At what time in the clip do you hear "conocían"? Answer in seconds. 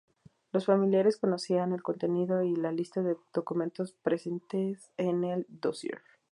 1.19-1.73